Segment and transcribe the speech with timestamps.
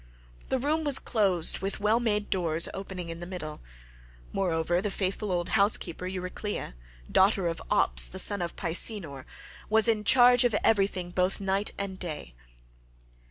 [0.49, 3.61] The room was closed with well made doors opening in the middle;
[4.33, 6.73] moreover the faithful old house keeper Euryclea,
[7.11, 9.27] daughter of Ops the son of Pisenor,
[9.69, 12.33] was in charge of everything both night and day.